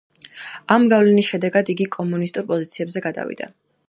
ამ 0.75 0.87
გავლენის 0.93 1.29
შედეგად 1.33 1.69
იგი 1.73 1.87
კომუნისტურ 1.99 2.47
პოზიციებზე 2.49 3.05
გადავიდა. 3.07 3.51